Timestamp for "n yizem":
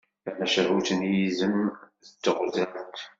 0.97-1.57